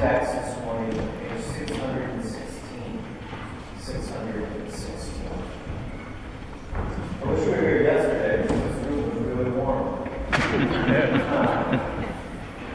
[0.00, 3.04] text this morning, page 616.
[3.80, 5.28] 616.
[7.20, 10.08] I wish we were here yesterday because this room was really warm.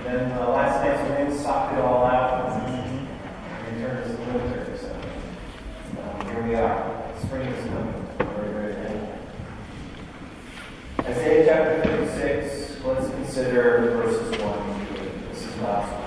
[0.03, 3.07] then uh, last night's rain socked it all out and
[3.73, 4.77] returned us to winter.
[4.79, 4.89] So
[6.03, 6.77] um, here we are.
[7.23, 8.05] Spring is coming.
[8.19, 9.17] Very, very thankful.
[11.07, 11.73] Isaiah chapter
[12.05, 13.63] 56, let's consider
[13.95, 14.93] verses 1 and 2.
[15.31, 16.05] This is God's word.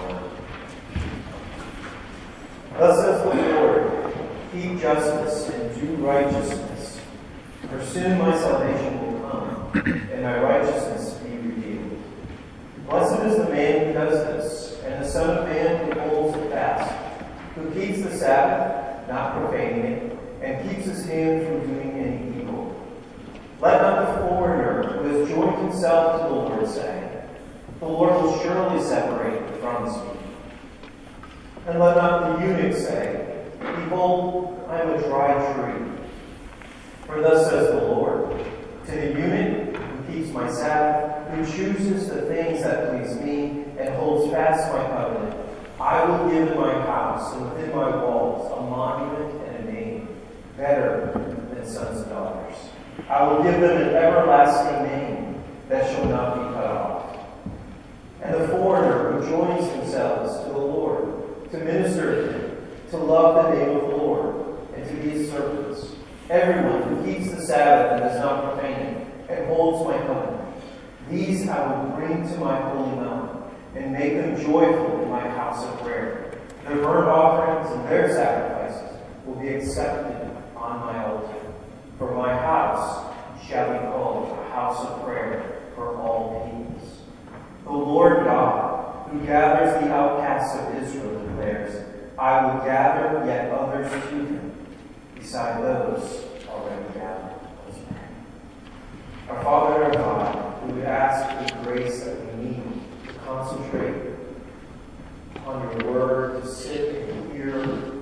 [2.78, 4.14] Thus says the Lord,
[4.52, 7.00] keep justice and do righteousness.
[7.68, 9.82] For soon my salvation will come,
[10.12, 11.98] and my righteousness be revealed.
[12.88, 16.50] Blessed is the man who does this, and the Son of Man who holds it
[16.50, 16.94] fast,
[17.56, 22.80] who keeps the Sabbath, not profaning it, and keeps his hand from doing any evil.
[23.60, 27.24] Let not the foreigner who has joined himself to the Lord say,
[27.80, 30.18] The Lord will surely separate from us.
[31.68, 35.86] And let not the eunuch say, Behold, I am a dry tree.
[37.04, 38.42] For thus says the Lord,
[38.86, 43.94] To the eunuch who keeps my Sabbath, who chooses the things that please me, and
[43.94, 45.36] holds fast my covenant,
[45.80, 50.08] I will give in my house and within my walls a monument and a name,
[50.56, 51.12] better
[51.54, 52.56] than sons and daughters.
[53.08, 57.18] I will give them an everlasting name that shall not be cut off.
[58.22, 62.56] And the foreigner who joins themselves to the Lord, to minister to him,
[62.90, 65.92] to love the name of the Lord, and to be his servants.
[66.30, 70.37] Everyone who keeps the Sabbath and does not profane it, and holds my covenant,
[71.10, 73.42] these I will bring to my holy mountain,
[73.74, 76.38] and make them joyful in my house of prayer.
[76.64, 81.52] Their burnt offerings and their sacrifices will be accepted on my altar.
[81.98, 83.14] For my house
[83.46, 87.00] shall be called a house of prayer for all peoples.
[87.64, 91.84] The Lord God, who gathers the outcasts of Israel, declares,
[92.18, 94.66] I will gather yet others to him,
[95.14, 97.34] beside those already gathered.
[99.28, 102.62] Our Father our God, we would ask for the grace that we need
[103.06, 104.14] to concentrate
[105.46, 107.52] on your word, to sit and hear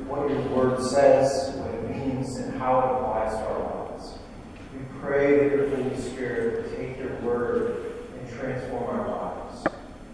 [0.06, 4.18] what your word says, what it means, and how it applies to our lives.
[4.72, 9.66] We pray that your Holy Spirit would take your word and transform our lives.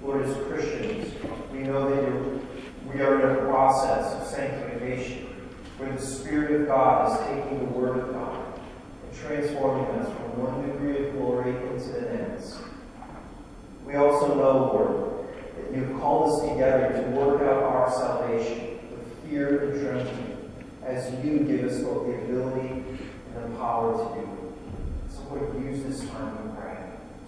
[0.02, 1.14] Lord, as Christians,
[1.52, 5.28] we know that we are in a process of sanctification
[5.78, 8.31] where the Spirit of God is taking the Word of God
[9.20, 12.56] transforming us from one degree of glory into the next.
[13.84, 19.30] We also know, Lord, that you've called us together to work out our salvation with
[19.30, 20.32] fear and trembling
[20.84, 22.84] as you give us both the ability
[23.34, 25.12] and the power to do it.
[25.12, 26.76] So, Lord, use this time, we pray,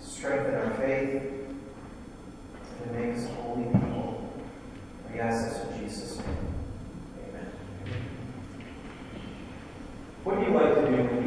[0.01, 4.33] to strengthen our faith and to make us holy people.
[5.13, 6.55] We ask this in Jesus' name.
[7.29, 7.47] Amen.
[10.25, 11.24] What do you like to do you?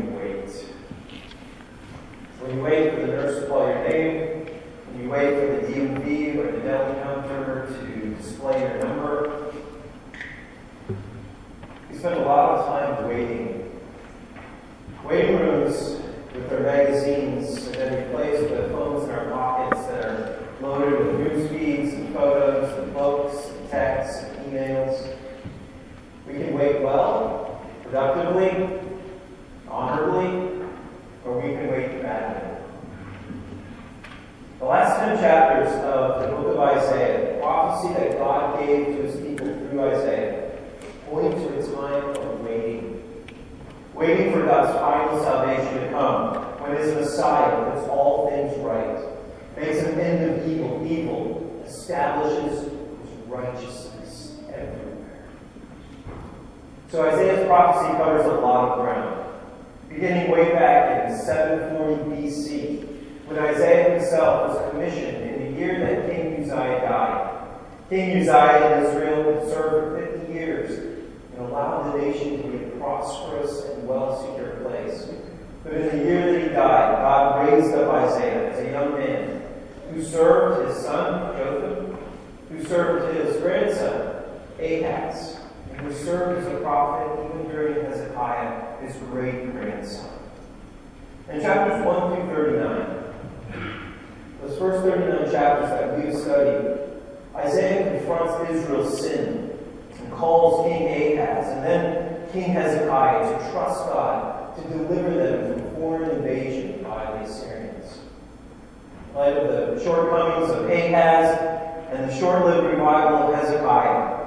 [2.47, 5.67] When you wait for the nurse to call your name, when you wait for the
[5.67, 9.53] DMV or the deli counter to display your number,
[11.91, 13.69] we spend a lot of time waiting.
[15.03, 16.01] Waiting rooms
[16.33, 21.19] with their magazines have been replaced with phones in our pockets that are loaded with
[21.19, 25.17] news feeds and photos and books and texts and emails.
[26.25, 28.79] We can wait well, productively,
[29.67, 30.65] honorably,
[31.25, 32.37] or we can wait badly.
[35.07, 39.81] 10 chapters of the book of Isaiah, prophecy that God gave to his people through
[39.81, 40.51] Isaiah,
[41.09, 43.25] point to a time of waiting.
[43.93, 48.99] Waiting for God's final salvation to come, when his Messiah puts all things right,
[49.55, 52.71] makes an end of evil, evil, establishes his
[53.27, 55.25] righteousness everywhere.
[56.89, 59.23] So Isaiah's prophecy covers a lot of ground.
[59.87, 62.96] Beginning way back in 740 BC,
[63.27, 67.47] when Isaiah himself was commissioned in the year that King Uzziah died.
[67.89, 71.03] King Uzziah in Israel served for 50 years
[71.33, 75.09] and allowed the nation to be a prosperous and well secure place.
[75.63, 79.43] But in the year that he died, God raised up Isaiah as a young man
[79.93, 81.97] who served his son, Jotham,
[82.49, 84.23] who served his grandson,
[84.57, 85.37] Ahaz,
[85.71, 90.11] and who served as a prophet even during Hezekiah, his great grandson.
[91.29, 92.96] In chapters 1 through 39,
[94.47, 96.79] those first 39 chapters that we've studied,
[97.35, 99.57] Isaiah confronts Israel's sin
[99.99, 105.75] and calls King Ahaz and then King Hezekiah to trust God to deliver them from
[105.75, 107.99] foreign invasion by the Assyrians.
[109.09, 111.39] In light of the shortcomings of Ahaz
[111.91, 114.25] and the short lived revival of Hezekiah,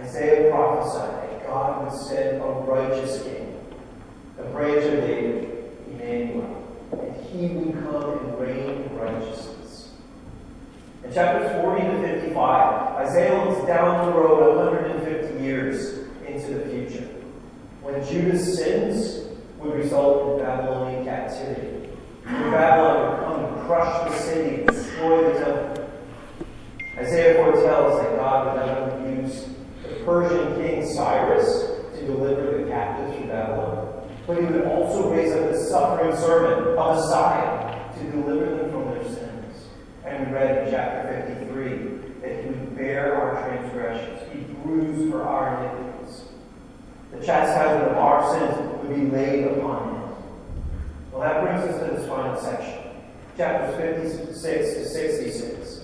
[0.00, 3.58] Isaiah prophesied that God would send a righteous king,
[4.38, 9.49] a branch of David, Emmanuel, and he would come and reign in righteousness.
[11.10, 17.08] In chapters 40 to 55, Isaiah looks down the road 150 years into the future,
[17.82, 19.26] when Judah's sins
[19.58, 21.88] would result in Babylonian captivity.
[22.22, 25.90] When Babylon would come and crush the city, and destroy the temple.
[26.96, 29.48] Isaiah foretells that God would not use
[29.82, 35.32] the Persian king Cyrus to deliver the captives from Babylon, but he would also raise
[35.32, 38.69] up the suffering servant, a Messiah, to deliver them.
[40.20, 45.64] We read in chapter 53 that he would bear our transgressions, be bruised for our
[45.64, 46.24] iniquities.
[47.10, 50.14] The chastisement of our sins would be laid upon him.
[51.10, 52.82] Well, that brings us to this final section,
[53.38, 55.80] chapters 56 to 66.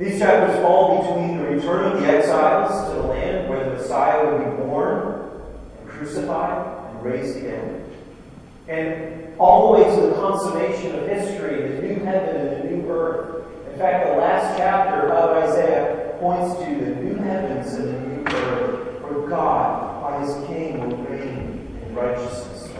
[0.00, 4.26] These chapters fall between the return of the exiles to the land where the Messiah
[4.26, 5.30] would be born
[5.78, 7.89] and crucified and raised again,
[8.70, 12.88] and all the way to the consummation of history, the new heaven and the new
[12.88, 13.44] earth.
[13.72, 18.36] In fact, the last chapter of Isaiah points to the new heavens and the new
[18.36, 22.70] earth, where God, by his King, will reign in righteousness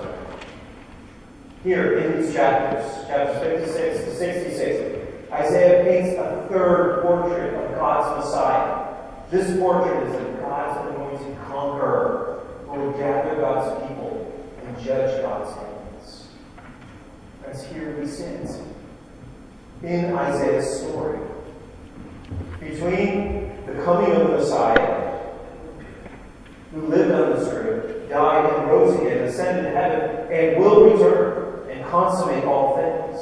[1.64, 8.24] Here in these chapters, chapters 56 to 66, Isaiah paints a third portrait of God's
[8.24, 8.94] Messiah.
[9.30, 14.32] This portrait is of God's anointed conqueror who will gather God's people
[14.66, 15.79] and judge God's enemies.
[17.42, 18.50] Friends, here we sit
[19.82, 21.18] in Isaiah's story.
[22.60, 25.20] Between the coming of the Messiah,
[26.72, 31.70] who lived on this earth, died and rose again, ascended to heaven, and will return
[31.70, 33.20] and consummate all things.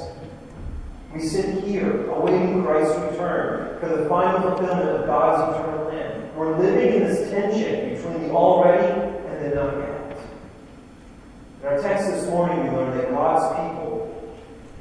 [1.14, 6.34] We sit here awaiting Christ's return for the final fulfillment of God's eternal plan.
[6.34, 8.84] We're living in this tension between the already
[9.28, 9.97] and the not yet.
[11.68, 14.34] Our text this morning, we learn that God's people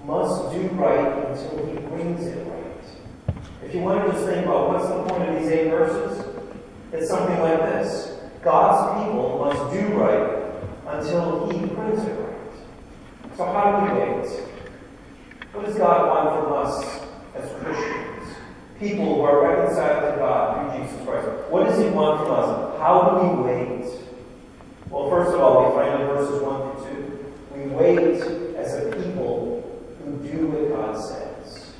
[0.06, 3.36] must do right until He brings it right.
[3.62, 6.26] If you want to just think about what's the point of these eight verses,
[6.94, 10.54] it's something like this God's people must do right
[10.88, 13.36] until He brings it right.
[13.36, 14.30] So, how do we wait?
[15.52, 17.02] What does God want from us
[17.36, 18.38] as Christians?
[18.80, 21.28] People who are reconciled to God through Jesus Christ.
[21.50, 22.80] What does He want from us?
[22.80, 23.68] How do we wait?
[24.90, 26.67] Well, first of all, we find in verses 1 through 2,
[27.58, 28.22] we wait
[28.56, 29.64] as a people
[30.04, 31.72] who do what God says.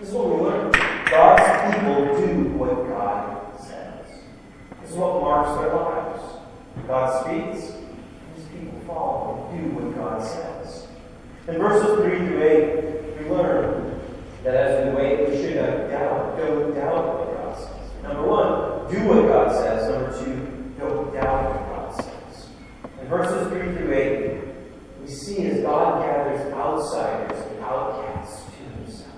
[0.00, 0.72] This is what we learn.
[1.08, 4.06] God's people do what God says.
[4.80, 6.22] This is what marks their lives.
[6.88, 7.76] God speaks,
[8.34, 10.88] his people follow and do what God says.
[11.46, 14.00] In verses 3 through 8, we learn
[14.42, 18.02] that as we wait, we should not doubt, don't doubt what God says.
[18.02, 19.90] Number one, do what God says.
[19.90, 22.48] Number two, don't doubt what God says.
[23.00, 24.49] In verses 3 through 8,
[25.10, 29.08] we see as God gathers outsiders and outcasts to himself.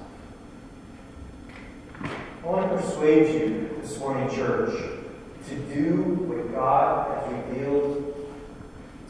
[2.02, 4.74] I want to persuade you this morning, church,
[5.48, 8.32] to do what God has revealed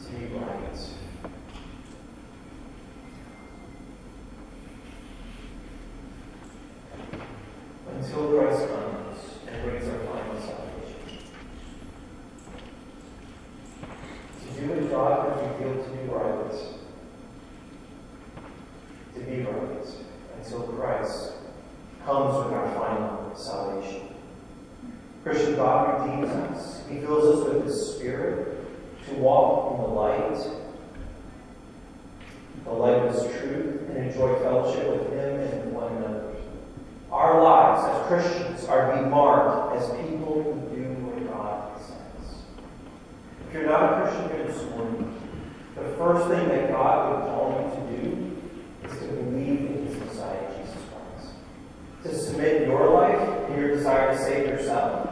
[0.03, 0.59] to be right.
[7.95, 10.99] Until Christ comes and brings our final salvation.
[14.41, 16.39] To do what God has revealed to be right.
[19.13, 19.87] To be right.
[20.37, 21.33] Until Christ
[22.05, 24.07] comes with our final salvation.
[25.23, 26.81] Christian God redeems us.
[26.89, 28.57] He fills us with His Spirit
[29.07, 30.37] to walk in the light,
[32.65, 36.35] the light of His truth, and enjoy fellowship with Him and one another.
[37.11, 42.41] Our lives as Christians are to be marked as people who do what God says.
[43.47, 45.21] If you're not a Christian here this morning,
[45.75, 48.07] the first thing that God would call you to do
[48.87, 51.33] is to believe in His Messiah, Jesus Christ.
[52.03, 55.11] To submit your life and your desire to save yourself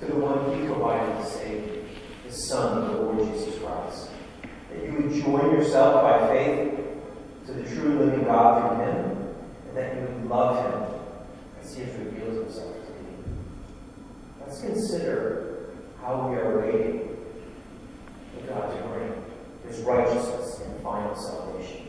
[0.00, 1.88] to the one He provided to save,
[2.24, 4.10] His Son, the Lord Jesus Christ.
[4.70, 6.80] That you would join yourself by faith
[7.46, 9.34] to the true living God through Him,
[9.68, 11.00] and that you would love Him
[11.62, 13.24] as He has revealed Himself to you.
[14.40, 15.70] Let's consider
[16.02, 17.16] how we are waiting
[18.34, 19.12] for God to bring
[19.66, 21.86] His righteousness and final salvation.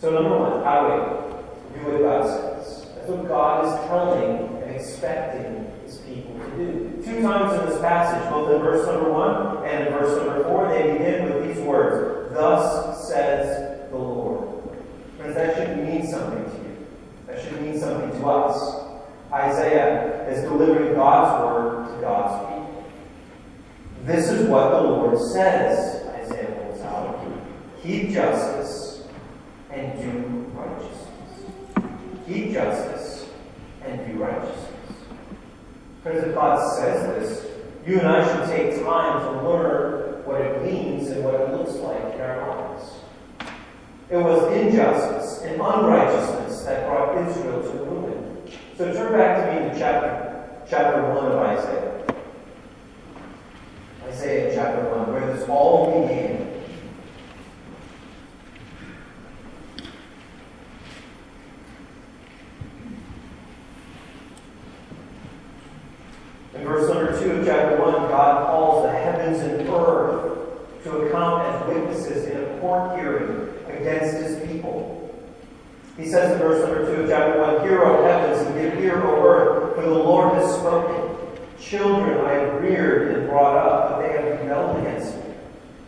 [0.00, 1.82] So, number one, how wait?
[1.82, 2.86] Do what God says.
[2.94, 7.02] That's what God is telling and expecting his people to do.
[7.04, 10.68] Two times in this passage, both in verse number one and in verse number four,
[10.68, 14.70] they begin with these words Thus says the Lord.
[15.16, 16.86] Friends, that should mean something to you.
[17.26, 18.80] That should mean something to us.
[19.32, 22.84] Isaiah is delivering God's word to God's people.
[24.04, 27.24] This is what the Lord says, Isaiah holds out.
[27.82, 29.06] Keep justice
[29.70, 32.24] and do righteousness.
[32.26, 33.26] Keep justice
[33.84, 34.63] and do righteousness.
[36.04, 37.50] Friends, if God says this,
[37.86, 41.72] you and I should take time to learn what it means and what it looks
[41.76, 42.92] like in our lives.
[44.10, 48.42] It was injustice and unrighteousness that brought Israel to ruin.
[48.76, 52.04] So turn back to me to chapter, chapter 1 of Isaiah.
[54.06, 56.54] Isaiah chapter 1, where this all began.
[66.54, 71.42] In verse number 2 of chapter 1, God calls the heavens and earth to account
[71.46, 75.14] as witnesses in a court hearing against his people.
[75.98, 79.04] He says in verse number 2 of chapter 1, Hear, O heavens, and give ear,
[79.04, 81.14] O earth, for the Lord has spoken.
[81.60, 85.34] Children I have reared and brought up, but they have rebelled against me.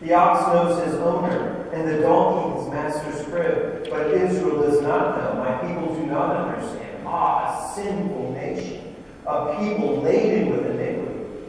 [0.03, 3.89] The ox knows his owner, and the donkey his master's crib.
[3.89, 5.43] But Israel does not know.
[5.43, 7.07] My people do not understand.
[7.07, 8.95] Ah, a sinful nation,
[9.27, 10.66] a people laden with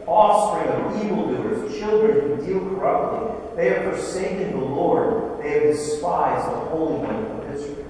[0.08, 3.56] offspring of evildoers, children who deal corruptly.
[3.56, 5.42] They have forsaken the Lord.
[5.42, 7.86] They have despised the Holy One of Israel.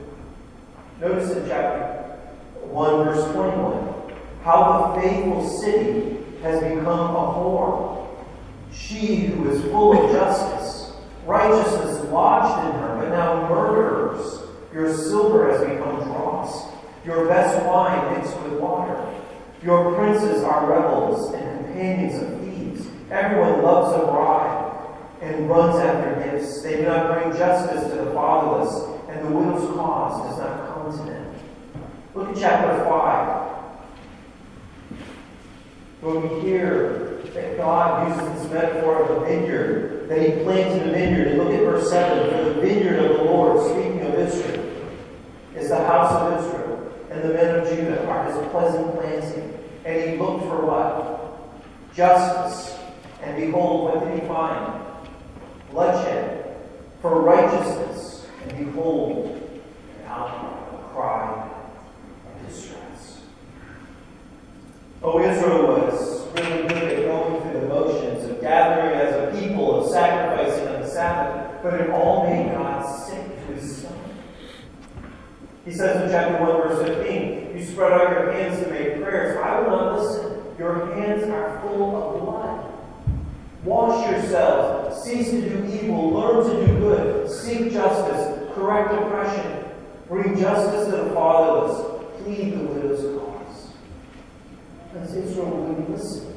[1.01, 2.19] Notice in chapter
[2.63, 8.09] 1, verse 21, how the faithful city has become a whore.
[8.73, 10.93] She who is full of justice,
[11.25, 14.43] righteousness lodged in her, but now murderers.
[14.73, 16.69] Your silver has become dross,
[17.05, 19.18] your best wine mixed with water.
[19.62, 22.87] Your princes are rebels and companions of thieves.
[23.11, 24.69] Everyone loves a bribe
[25.21, 26.62] and runs after gifts.
[26.62, 30.93] They do not bring justice to the fatherless, and the widow's cause does not come
[30.93, 31.35] to them.
[32.15, 33.49] Look at chapter 5.
[36.00, 40.93] When we hear that God uses this metaphor of a vineyard, that He planted a
[40.93, 44.65] vineyard, and look at verse 7 For the vineyard of the Lord, speaking of Israel,
[45.55, 49.59] is the house of Israel, and the men of Judah are His pleasant planting.
[49.85, 51.95] And He looked for what?
[51.95, 52.79] Justice.
[53.23, 54.83] And behold, what did He find?
[55.71, 56.57] Bloodshed.
[57.03, 58.27] For righteousness.
[58.43, 59.50] And behold,
[59.99, 61.50] an outcry, a cry
[62.27, 63.21] of distress.
[65.03, 69.81] Oh, Israel was really good at going through the motions of gathering as a people,
[69.81, 73.99] of sacrificing on the Sabbath, but it all made God sick to his stomach.
[75.65, 79.37] He says in chapter 1, verse 15, You spread out your hands to make prayers.
[79.37, 80.43] I will not listen.
[80.59, 82.73] Your hands are full of blood.
[83.64, 85.03] Wash yourselves.
[85.03, 86.11] Cease to do evil.
[86.11, 87.31] Learn to do good.
[87.31, 88.55] Seek justice.
[88.55, 89.64] Correct oppression.
[90.09, 92.23] Bring justice to the fatherless.
[92.23, 93.69] Plead the widow's cause.
[94.93, 96.29] Because Israel wouldn't listen.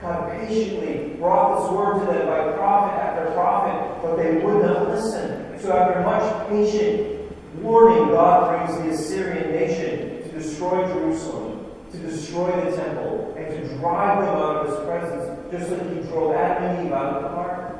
[0.00, 4.88] God patiently brought this word to them by prophet after prophet, but they would not
[4.88, 5.58] listen.
[5.60, 7.18] So after much patient
[7.56, 13.76] warning, God brings the Assyrian nation to destroy Jerusalem, to destroy the temple, and to
[13.76, 17.22] drive them out of his presence, just like he drove Adam and Eve out of
[17.22, 17.78] the garden.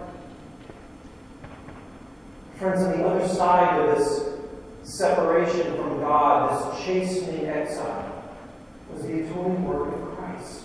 [2.57, 4.29] Friends, on the other side of this
[4.83, 8.25] separation from God, this chastening exile,
[8.93, 10.63] was the atoning work of Christ.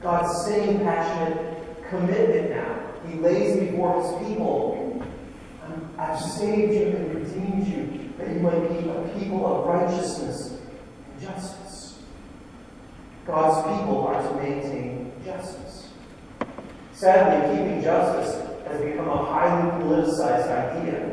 [0.00, 2.80] God's same passionate commitment now.
[3.08, 4.74] He lays before his people,
[5.96, 10.58] I've saved you and redeemed you, that you might be a people of righteousness
[11.12, 11.98] and justice.
[13.26, 15.83] God's people are to maintain justice.
[17.04, 21.12] Sadly, keeping justice has become a highly politicized idea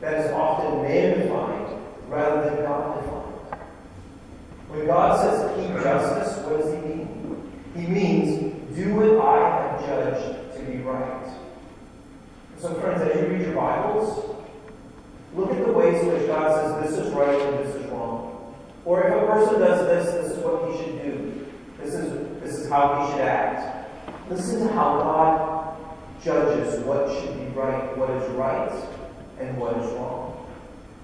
[0.00, 3.62] that is often man defined rather than God defined.
[4.66, 7.52] When God says keep justice, what does he mean?
[7.76, 11.32] He means do what I have judged to be right.
[12.58, 14.34] So, friends, as you read your Bibles,
[15.36, 18.56] look at the ways in which God says this is right and this is wrong.
[18.84, 21.46] Or if a person does this, this is what he should do.
[21.80, 23.77] This is, this is how he should act.
[24.30, 25.76] Listen to how God
[26.22, 28.70] judges what should be right, what is right,
[29.40, 30.46] and what is wrong.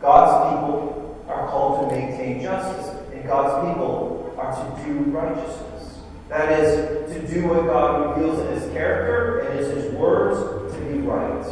[0.00, 6.00] God's people are called to maintain justice, and God's people are to do righteousness.
[6.28, 10.80] That is, to do what God reveals in His character and in His words to
[10.80, 11.46] be right.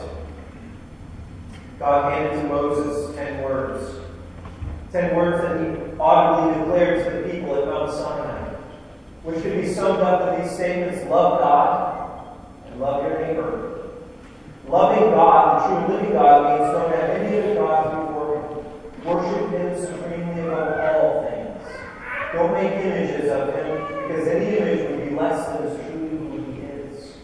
[1.79, 3.99] God handed to Moses ten words.
[4.93, 8.32] Ten words that he audibly declared to the people at Mount Sinai,
[9.23, 12.37] which can be summed up in these statements love God
[12.67, 13.91] and love your neighbor.
[14.69, 19.05] Loving God, the true living God, means don't have any of God gods before him,
[19.05, 21.63] worship him supremely above all things.
[22.33, 26.53] Don't make images of him, because any image would be less than his truly who
[26.53, 27.17] he is.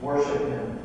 [0.00, 0.78] Worship him.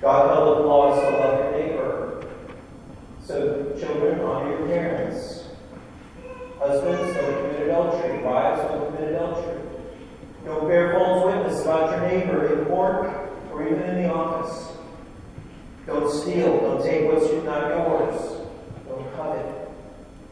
[0.00, 2.26] God held the law to love your neighbor.
[3.24, 5.27] So, children, honor your parents.
[6.58, 8.22] Husbands, don't commit adultery.
[8.22, 9.62] Wives, don't commit adultery.
[10.44, 14.76] Don't bear false witness about your neighbor in court or even in the office.
[15.86, 16.60] Don't steal.
[16.60, 18.46] Don't take what's not yours.
[18.88, 19.70] Don't covet.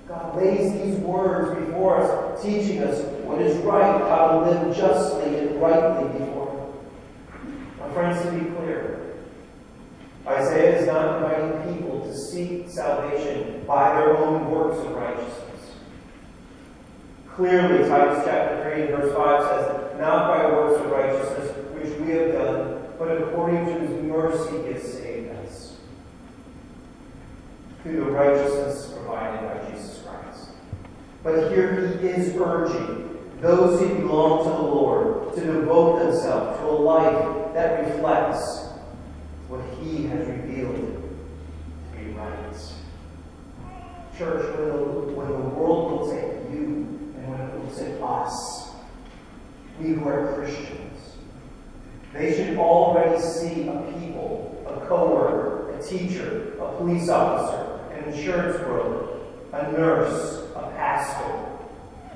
[0.09, 5.39] God lays these words before us, teaching us what is right, how to live justly
[5.39, 7.81] and rightly before Him.
[7.81, 9.17] My friends, to be clear,
[10.27, 15.06] Isaiah is not inviting people to seek salvation by their own works of righteousness.
[17.37, 22.13] Clearly, Titus chapter 3 and verse 5 says, Not by works of righteousness which we
[22.13, 25.77] have done, but according to his mercy he saved us.
[27.83, 30.49] Through the righteousness provided by Jesus Christ.
[31.23, 36.65] But here he is urging those who belong to the Lord to devote themselves to
[36.65, 38.71] a life that reflects
[39.49, 40.75] what he has revealed
[41.93, 42.33] to be right.
[44.17, 44.75] Church, when the,
[45.13, 46.96] when the world looks at you
[47.79, 48.71] it us,
[49.81, 51.17] we who are Christians,
[52.13, 58.57] they should already see a people, a co-worker, a teacher, a police officer, an insurance
[58.59, 59.19] broker,
[59.53, 61.47] a nurse, a pastor,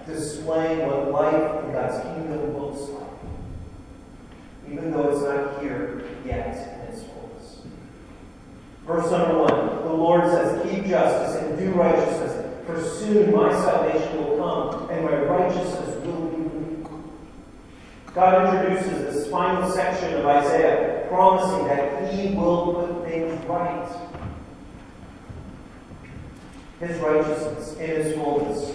[0.07, 3.11] displaying what life in God's kingdom looks like,
[4.71, 7.62] even though it's not here yet in its fullness.
[8.87, 12.39] Verse number one the Lord says, Keep justice and do righteousness,
[12.75, 17.12] for soon my salvation will come and my righteousness will be revealed.
[18.15, 23.89] God introduces this final section of Isaiah, promising that He will put things right.
[26.81, 28.75] His righteousness in His fullness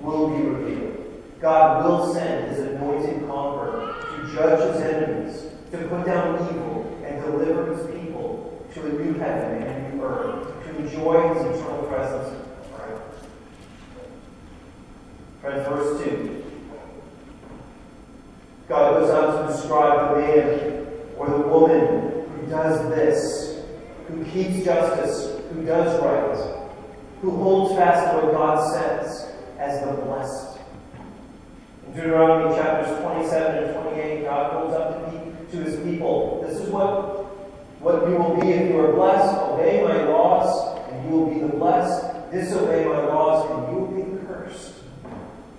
[0.00, 1.22] will be revealed.
[1.40, 7.22] God will send His anointed conqueror to judge His enemies, to put down evil, and
[7.22, 11.82] deliver His people to a new heaven and a new earth, to enjoy his eternal
[11.84, 13.02] presence forever.
[15.64, 16.44] Friends, verse 2.
[18.68, 23.64] God goes on to describe the man or the woman who does this,
[24.06, 26.70] who keeps justice, who does right,
[27.22, 30.58] who holds fast to what God says as the blessed.
[31.86, 36.44] In Deuteronomy chapters 27 and 28, God holds up to, to his people.
[36.46, 37.24] This is what
[37.80, 41.40] what you will be if you are blessed, obey my laws, and you will be
[41.40, 42.30] the blessed.
[42.32, 44.07] Disobey my laws, and you will be.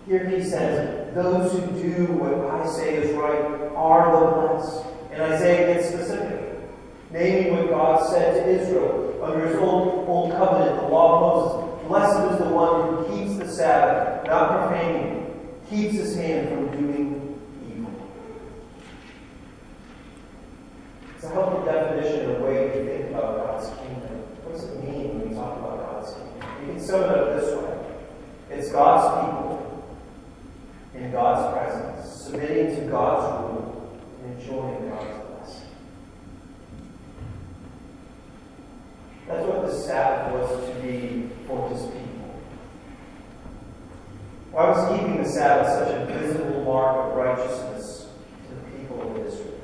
[0.09, 4.87] Here he says, Those who do what I say is right are the blessed.
[5.11, 6.57] And Isaiah gets specific,
[7.11, 11.87] naming what God said to Israel under his old, old covenant, the law of Moses.
[11.87, 17.39] Blessed is the one who keeps the Sabbath, not profaning, keeps his hand from doing
[17.69, 18.11] evil.
[21.13, 24.25] It's a helpful definition of way to think about God's kingdom.
[24.41, 26.49] What does it mean when we talk about God's kingdom?
[26.65, 27.75] You can sum it up this way
[28.49, 29.69] it's God's people
[30.99, 35.67] in God's presence, submitting to God's rule and enjoying God's blessing.
[39.27, 42.39] That's what the Sabbath was to be for his people.
[44.51, 48.07] Why was keeping the Sabbath such a visible mark of righteousness
[48.47, 49.61] to the people of Israel?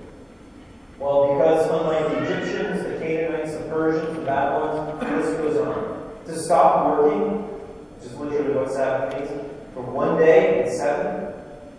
[0.99, 5.95] Well, because unlike the Egyptians, the Canaanites, the Persians, the Babylons, the list goes on.
[6.25, 11.25] To stop working, which is literally what Sabbath means, for one day and seven,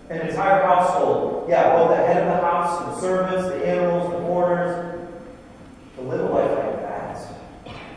[0.09, 4.19] an entire household, yeah, both the head of the house, the servants, the animals, the
[4.19, 5.09] foreigners,
[5.97, 7.35] to live a life like that,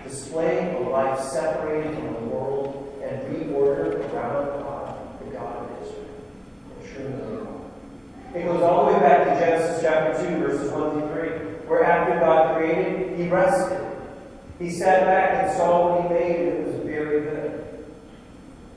[0.04, 6.06] displaying a life separated from the world and reordered around God, the God of Israel,
[6.82, 7.46] the true
[8.36, 11.30] it goes all the way back to Genesis chapter 2, verses 1 through 3,
[11.68, 13.84] where after God created, he rested.
[14.60, 17.86] He sat back and saw what he made, and it was very good.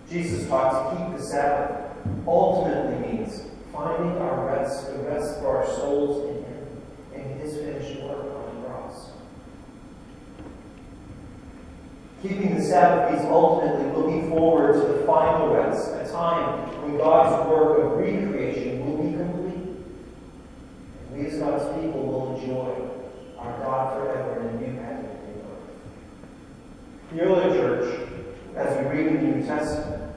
[0.09, 1.83] Jesus taught to keep the Sabbath
[2.27, 6.83] ultimately means finding our rest, the rest for our souls in him,
[7.15, 9.11] and his finished work on the cross.
[12.23, 17.49] Keeping the Sabbath means ultimately looking forward to the final rest, a time when God's
[17.51, 19.77] work of recreation will be complete
[21.11, 22.93] And we as God's people will enjoy
[23.43, 25.73] our God forever in a new heaven and new earth.
[27.13, 28.09] The early church,
[28.57, 30.15] as we read in the New Testament,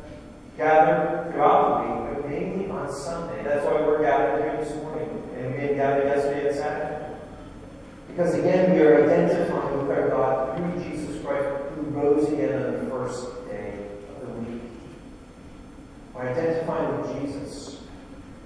[0.58, 3.44] gathered throughout the week, but mainly on Sunday.
[3.44, 7.16] That's why we're gathered here this morning, and we didn't gather yesterday and Saturday.
[8.08, 12.72] Because again, we are identifying with our God through Jesus Christ, who rose again on
[12.74, 14.62] the first day of the week.
[16.14, 17.82] By identifying with Jesus,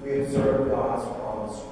[0.01, 1.69] we observe God's promised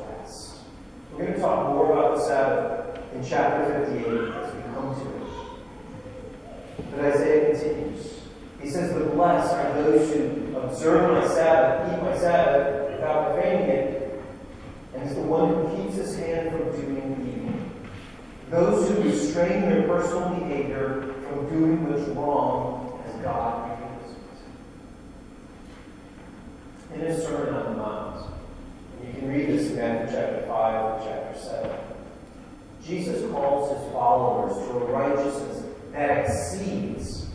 [1.17, 5.01] we're going to talk more about the Sabbath in chapter 58 as we come to
[5.17, 6.91] it.
[6.91, 8.19] But Isaiah continues.
[8.61, 9.05] He says, The
[9.91, 14.23] who observe my Sabbath, keep my Sabbath without profaning it,
[14.93, 17.53] and is the one who keeps his hand from doing evil.
[18.49, 24.17] Those who restrain their personal behavior from doing what's wrong as God reveals
[26.91, 26.95] it.
[26.95, 28.31] In his Sermon on the Mount,
[28.99, 31.79] and you can read this in Matthew chapter 5 and chapter 7,
[32.83, 37.26] Jesus calls his followers to a righteousness that exceeds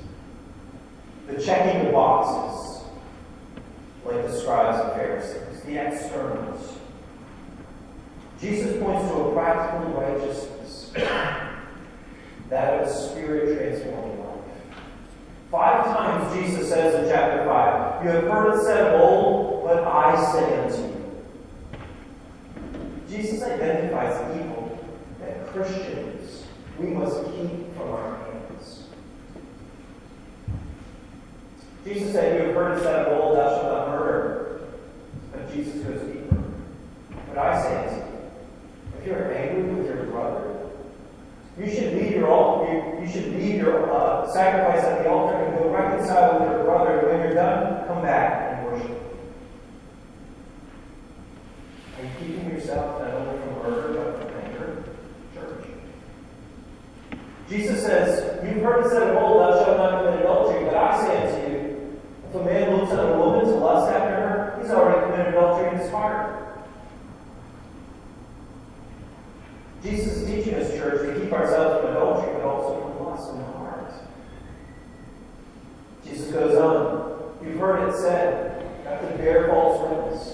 [1.27, 2.85] the checking the boxes
[4.05, 6.79] like the scribes and Pharisees, the externals.
[8.41, 10.93] Jesus points to a practical righteousness,
[12.49, 14.29] that of a spirit transforming life.
[15.51, 19.85] Five times Jesus says in chapter 5, You have heard it said of old, but
[19.85, 21.03] I say unto you.
[23.09, 24.79] Jesus identifies evil
[25.21, 26.47] that Christians
[26.79, 28.32] we must keep from our
[31.85, 34.61] Jesus said, You have heard it said of old, Thou shalt not murder.
[35.33, 36.43] But Jesus goes deeper.
[37.29, 38.19] But I say unto you,
[38.99, 40.53] if you're angry with your brother,
[41.59, 45.37] you should leave your altar, you, you should leave your uh, sacrifice at the altar
[45.37, 46.99] and go reconcile with your brother.
[46.99, 49.03] And when you're done, come back and worship.
[51.99, 54.85] Are you keeping yourself not only from murder but from anger?
[55.35, 55.67] Church.
[57.49, 61.07] Jesus says, You've heard it said of old, thou shalt not commit adultery, but I
[61.07, 61.62] say unto you,
[62.33, 65.69] if a man looks at a woman to lust after her, he's already committed adultery
[65.69, 66.65] in his heart.
[69.83, 73.39] Jesus is teaching us, church, to keep ourselves from adultery, but also from lust in
[73.39, 73.93] the heart.
[76.03, 77.35] Jesus goes on.
[77.45, 80.32] You've heard it said, not to bear false witness.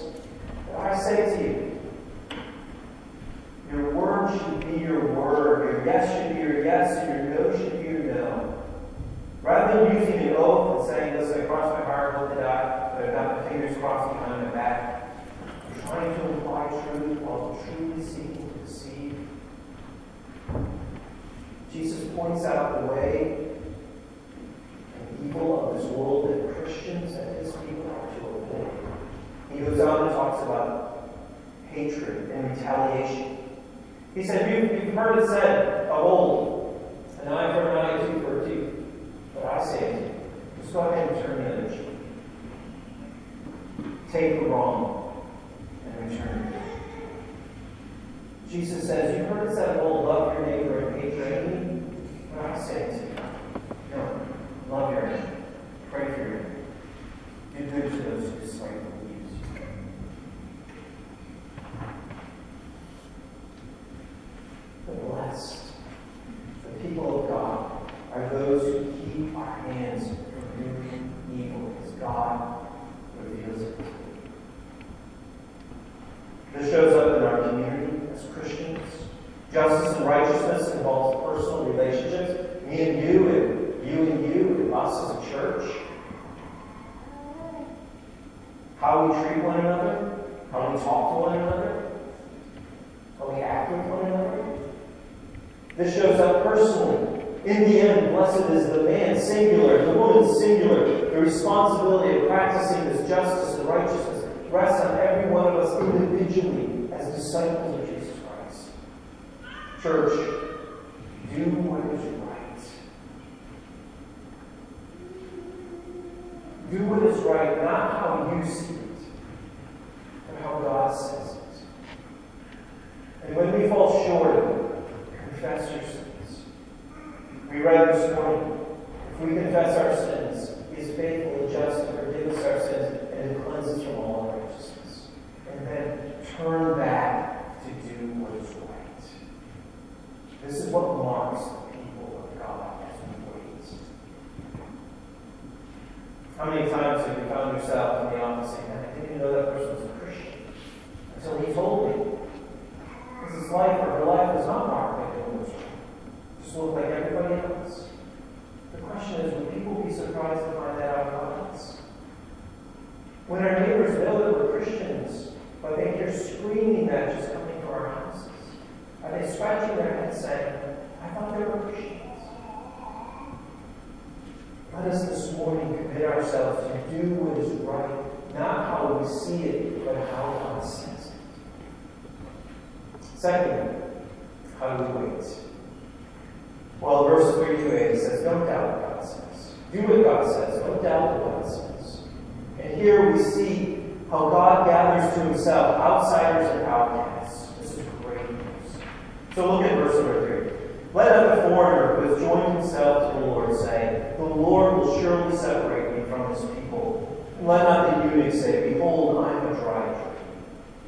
[205.37, 207.25] Separate me from his people.
[207.41, 210.09] Let not the eunuch say, Behold, I am a dry tree.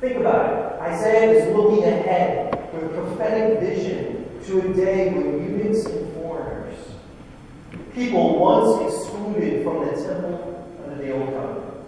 [0.02, 0.82] Think about it.
[0.82, 6.78] Isaiah is looking ahead with prophetic vision to a day when eunuchs and foreigners,
[7.94, 11.86] people once excluded from the temple under the Old Covenant,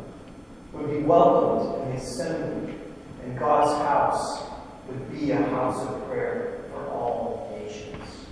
[0.74, 2.76] would be welcomed in the assembly,
[3.24, 4.44] and God's house
[4.88, 8.28] would be a house of prayer for all nations.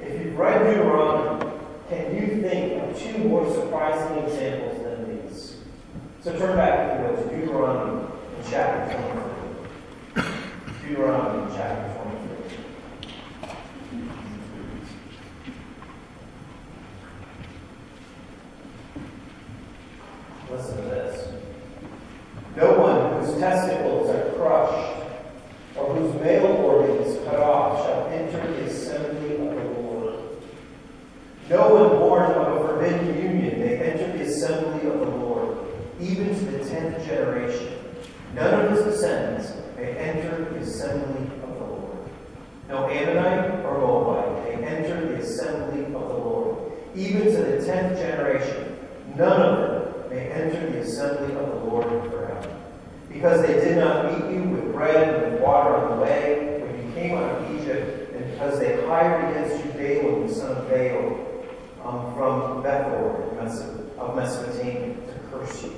[0.00, 1.43] If you've read Deuteronomy,
[1.88, 5.56] can you think of two more surprising examples than these?
[6.22, 8.06] So turn back, if you will, to Deuteronomy
[8.38, 8.96] in chapter
[10.14, 10.88] 23.
[10.88, 12.24] Deuteronomy chapter 23.
[20.50, 21.28] Listen to this.
[22.56, 25.02] No one whose testicles are crushed
[25.76, 29.73] or whose male organs cut off shall enter the assembly of the Lord.
[31.50, 35.58] No one born of a forbidden union may enter the assembly of the Lord,
[36.00, 37.78] even to the tenth generation.
[38.34, 41.98] None of his descendants may enter the assembly of the Lord.
[42.70, 47.98] No Ammonite or Moabite may enter the assembly of the Lord, even to the tenth
[47.98, 48.78] generation.
[49.14, 52.60] None of them may enter the assembly of the Lord forever.
[53.12, 56.94] Because they did not meet you with bread and water on the way when you
[56.94, 61.23] came out of Egypt, and because they hired against you Balaam, the son of Baal,
[61.84, 63.30] um, from Pethor
[63.98, 65.72] of Mesopotamia, to curse you.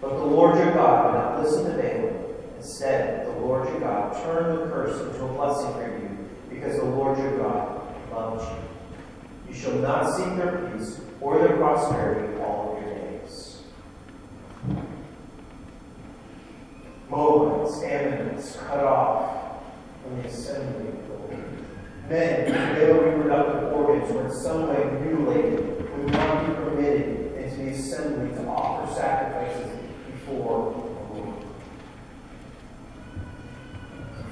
[0.00, 2.24] But the Lord your God would not listen to Balaam.
[2.56, 6.84] Instead, the Lord your God turned the curse into a blessing for you, because the
[6.84, 9.52] Lord your God loves you.
[9.52, 13.62] You shall not seek their peace or their prosperity all of your days.
[17.10, 19.62] Moabites, Ammonites, cut off
[20.02, 20.92] from the assembly
[22.08, 27.56] Men with male reproductive organs were in some way mutilated would not be permitted into
[27.56, 31.34] the assembly to offer sacrifices before the Lord.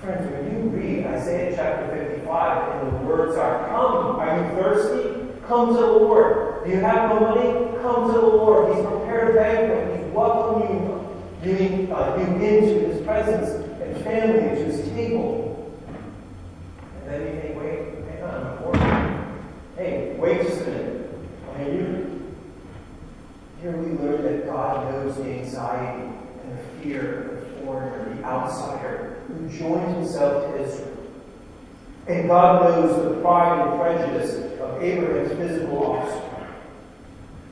[0.01, 5.27] Friends, when you read Isaiah chapter 55 and the words are, Come, are you thirsty?
[5.47, 6.65] Come to the Lord.
[6.65, 7.79] Do you have no money?
[7.83, 8.75] Come to the Lord.
[8.75, 10.03] He's prepared a banquet.
[10.03, 10.97] He's welcoming you
[11.47, 15.73] giving uh, you into his presence and family to his table.
[17.03, 18.77] And then you think, wait, hang on, before.
[19.77, 21.19] Hey, wait just a minute.
[21.55, 22.35] I mean, you,
[23.61, 26.03] here we learn that God knows the anxiety
[26.43, 30.96] and the fear of the foreigner, the outsider, who joined himself to Israel.
[32.09, 36.55] And God knows the pride and prejudice of Abraham's physical offspring.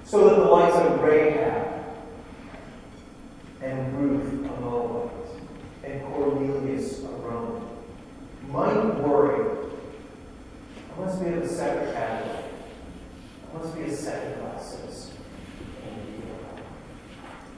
[0.04, 1.84] So that the likes of Rahab
[3.62, 5.10] and Ruth a Moabite,
[5.82, 7.62] and Cornelius a Roman,
[8.48, 9.68] might worry.
[10.96, 12.44] I must be of the second category.
[13.50, 15.16] I must be a second class citizen.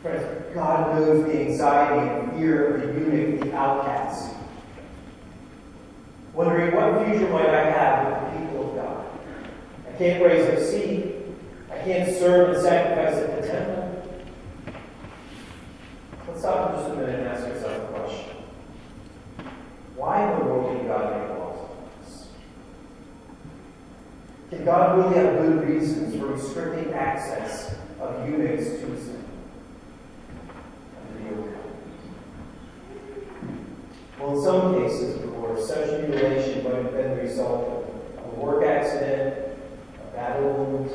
[0.00, 4.25] Friends, God knows the anxiety and fear of the eunuch, the outcast.
[7.04, 9.06] Future might I have with the people of God?
[9.88, 11.34] I can't raise a seed.
[11.70, 13.86] I can't serve and sacrifice at the temple.
[16.26, 18.36] Let's stop for just a minute and ask ourselves a question.
[19.94, 22.28] Why in the world did God make laws like this?
[24.50, 29.22] Can God really have good reasons for restricting access of eunuchs to his temple?
[34.18, 38.64] Well, in some cases, course, such mutilation might have been the result of a work
[38.64, 39.56] accident,
[40.02, 40.90] a battle wound,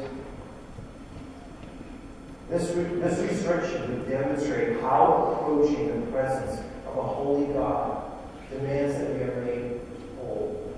[2.52, 8.12] this, this restriction would demonstrate how approaching the presence of a holy God
[8.52, 9.80] demands that we are made
[10.20, 10.74] whole.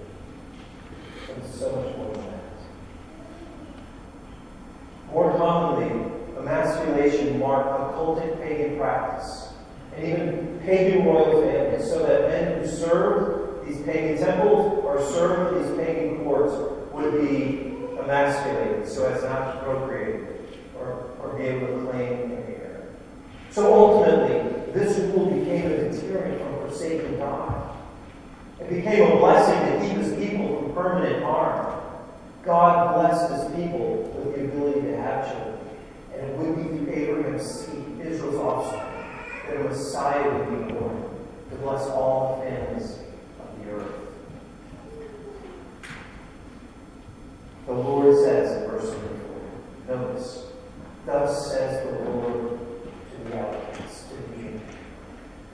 [1.33, 2.43] And so much more than that.
[5.11, 9.53] More commonly, emasculation marked a cultic pagan practice,
[9.95, 13.32] and even pagan royal families, so that men who served
[13.65, 16.53] these pagan temples or served these pagan courts
[16.91, 20.21] would be emasculated so as not to procreate
[20.77, 22.89] or, or be able to claim an heir.
[23.49, 27.77] So ultimately, this rule became a deterrent from forsaking God.
[28.59, 31.81] It became a blessing to keep his people from permanent harm.
[32.43, 35.59] God blessed his people with the ability to have children.
[36.13, 38.81] And it would be through Abraham's seed, Israel's offspring,
[39.47, 41.03] that a Messiah would be born
[41.49, 43.02] to bless all families
[43.59, 44.03] the earth.
[47.65, 48.93] The Lord says in verse
[49.87, 50.45] 24, Notice,
[51.05, 52.59] thus says the Lord
[53.11, 54.59] to the to the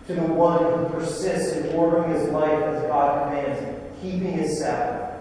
[0.07, 5.19] to the one who persists in ordering his life as God commands, keeping his Sabbath,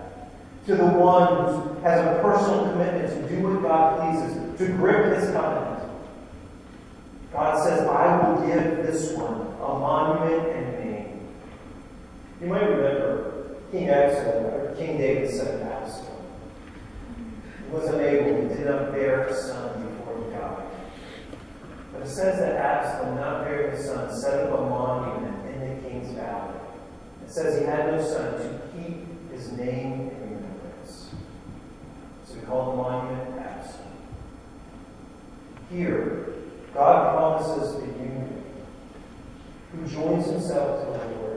[0.66, 5.14] to the one who has a personal commitment to do what God pleases, to grip
[5.18, 5.90] his covenant.
[7.32, 10.77] God says, I will give this one a monument and.
[12.40, 16.22] You might remember King Absalom, or King David's son Absalom.
[17.66, 20.66] He was unable, he did not bear a son before he died.
[21.92, 25.88] But it says that Absalom, not bearing a son, set up a monument in the
[25.88, 26.54] king's valley.
[27.24, 31.10] It says he had no son to keep his name in remembrance.
[32.24, 33.88] So we call the monument Absalom.
[35.72, 36.34] Here,
[36.72, 38.44] God promises the eunuch
[39.72, 41.28] who joins himself to the Lord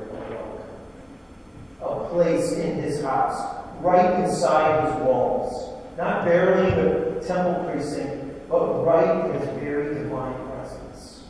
[1.81, 5.81] a place in his house, right inside his walls.
[5.97, 11.23] Not barely the temple precinct, but right in his very divine presence.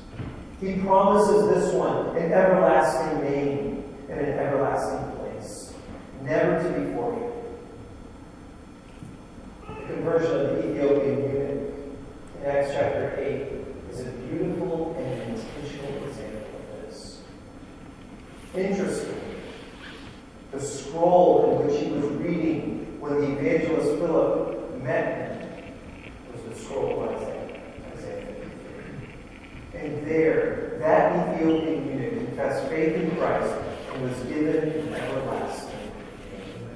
[0.59, 5.73] He promises this one an everlasting name and an everlasting place,
[6.21, 7.31] never to be forgotten.
[9.67, 11.73] The conversion of the Ethiopian eunuch
[12.37, 17.21] in Acts chapter 8 is a beautiful and intentional example of this.
[18.53, 19.21] Interesting.
[20.51, 25.73] The scroll in which he was reading when the evangelist Philip met him
[26.33, 27.61] was the scroll of Isaiah.
[27.95, 28.35] Isaiah
[29.73, 33.53] And there, that Ethiopian eunuch confessed faith in Christ
[33.93, 36.69] and was given an everlasting name.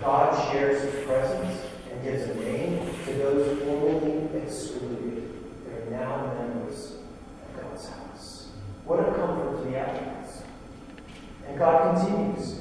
[0.00, 1.60] God shares his presence
[1.90, 5.32] and gives a name to those formerly excluded.
[5.66, 8.48] They are now members of God's house.
[8.84, 10.42] What a comfort to the outcasts.
[11.46, 12.60] And God continues.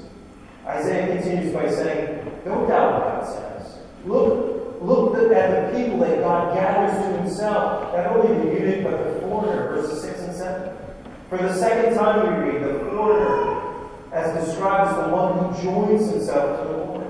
[0.65, 3.79] Isaiah continues by saying, Don't doubt what God says.
[4.05, 9.13] Look, look at the people that God gathers to himself, not only the eunuch, but
[9.13, 10.77] the foreigner, verses 6 and 7.
[11.29, 13.59] For the second time we read, the foreigner,
[14.11, 17.05] as described as the one who joins himself to the Lord.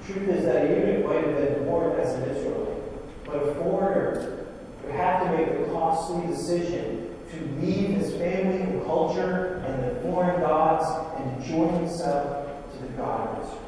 [0.00, 3.54] The truth is that a eunuch might have been born as an Israelite, but a
[3.56, 4.46] foreigner
[4.82, 10.00] would have to make the costly decision to leave his family and culture and the
[10.00, 10.86] foreign gods
[11.20, 13.66] and to join himself to the God of Israel.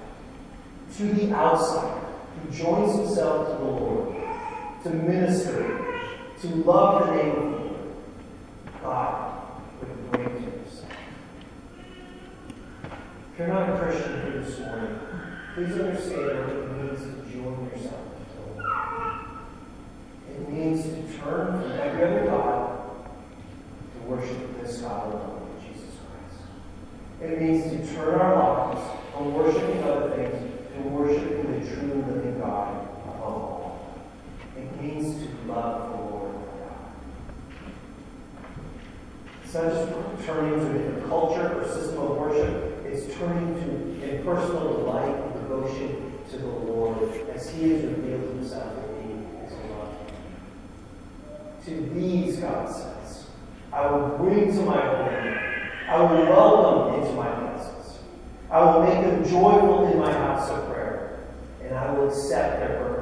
[0.97, 2.07] To the outsider
[2.41, 2.51] who
[3.23, 4.17] to the Lord,
[4.83, 6.03] to minister,
[6.41, 7.77] to love the name
[8.67, 9.91] of God with
[10.43, 10.91] himself.
[13.33, 14.99] If you're not a Christian here this morning,
[15.55, 19.27] please understand what it means to join yourself to the Lord.
[20.31, 23.07] It means to turn from every other God
[23.95, 26.43] to worship this God alone, Jesus Christ.
[27.21, 32.41] It means to turn our lives from worshiping other things to worshiping the true living
[32.41, 32.82] God
[34.83, 36.93] means to love the Lord God.
[39.45, 43.71] Just turning to a culture or system of worship, it's turning to
[44.05, 46.99] a personal delight and devotion to the Lord
[47.35, 49.95] as He has revealed Himself to me as love.
[51.67, 53.27] To these, God says,
[53.73, 55.39] I will bring to my home.
[55.89, 57.99] I will welcome into my presence.
[58.51, 61.21] I will make them joyful in my house of prayer.
[61.63, 63.02] And I will accept their sacrifices.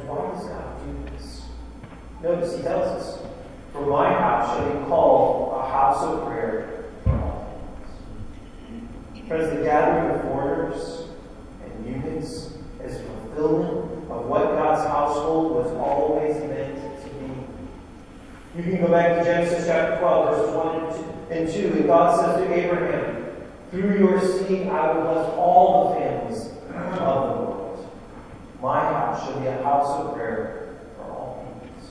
[0.00, 1.42] Why does God do this?
[2.22, 3.22] Notice he tells us,
[3.72, 7.58] For my house shall be called a house of prayer for all
[9.14, 9.50] things.
[9.50, 11.08] The gathering of foreigners
[11.64, 12.52] and eunuchs
[12.84, 18.56] is fulfillment of what God's household was always meant to be.
[18.56, 21.78] you can go back to Genesis chapter 12, verses 1 and 2.
[21.78, 23.26] And God says to Abraham,
[23.70, 27.90] Through your seed I will bless all the families of the world.
[28.60, 31.90] My house shall be a house of prayer for all peoples.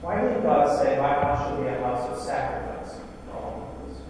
[0.00, 4.02] Why did God say, My house shall be a house of sacrifice for all peoples?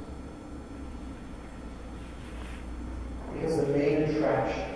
[3.33, 4.75] Because the main attraction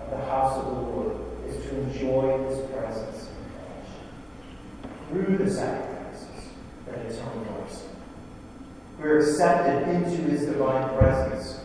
[0.00, 1.16] of the house of the Lord
[1.48, 3.28] is to enjoy his presence
[5.08, 6.24] through the sacrifice
[6.86, 7.84] that is on mercy.
[8.98, 11.60] We're accepted into his divine presence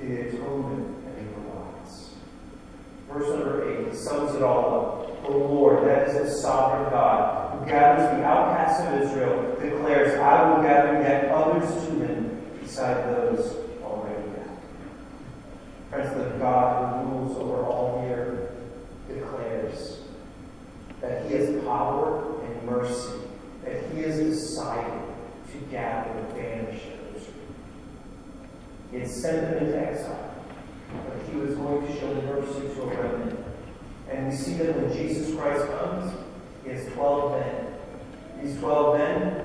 [0.00, 2.14] the atonement that he provides.
[3.12, 5.22] Verse number 8 sums it all up.
[5.24, 10.50] The Lord, that is the sovereign God, who gathers the outcasts of Israel, declares, I
[10.50, 14.50] will gather yet others to him beside those already gathered.
[15.88, 18.50] Friends, the God who rules over all the earth
[19.08, 20.00] declares
[21.00, 23.20] that he has power and mercy
[23.64, 25.02] that he has decided
[25.52, 27.34] to gather and banish of Israel.
[28.90, 30.34] He had sent them into exile,
[31.06, 33.51] but he was going to show mercy to a remnant.
[34.10, 36.12] And we see that when Jesus Christ comes,
[36.64, 37.74] he has 12 men.
[38.42, 39.44] These 12 men,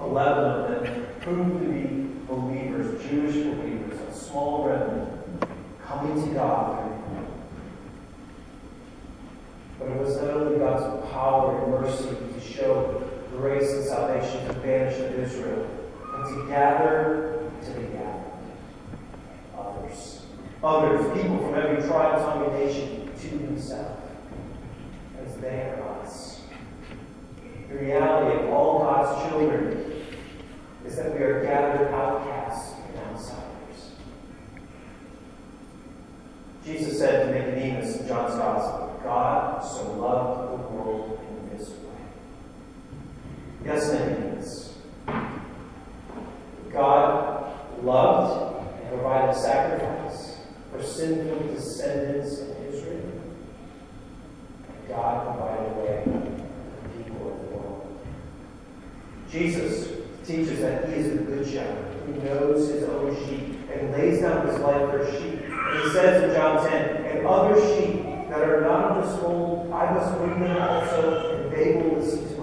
[0.00, 5.10] 11 of them proved to be believers, Jewish believers, a small remnant
[5.84, 7.26] coming to God through him.
[9.78, 14.54] But it was not only God's power and mercy to show grace and salvation to
[14.54, 15.68] banish of Israel,
[16.00, 18.24] but to gather to the gathered
[19.56, 20.22] others.
[20.62, 23.98] Others, people from every tribe, tongue, and nation to himself.
[25.24, 26.42] As they are us.
[27.68, 30.02] The reality of all God's children
[30.86, 33.92] is that we are gathered outcasts and outsiders.
[36.64, 41.76] Jesus said to Nicodemus in John's Gospel, God so loved the world in this way.
[43.64, 44.78] Yes, Nicodemus.
[46.70, 50.38] God loved and provided sacrifice
[50.70, 52.40] for sinful descendants.
[54.88, 57.98] God provided a way for the people of the world.
[59.30, 59.88] Jesus
[60.24, 64.46] teaches that he is the good shepherd who knows his own sheep and lays down
[64.46, 65.40] his life for sheep.
[65.48, 69.72] And he says in John 10, and other sheep that are not of this fold,
[69.72, 72.33] I must bring them also, and they will listen to